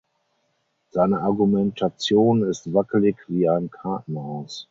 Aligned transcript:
Seine 0.89 1.19
Argumentation 1.21 2.41
ist 2.41 2.73
wackelig 2.73 3.17
wie 3.27 3.47
ein 3.47 3.69
Kartenhaus. 3.69 4.59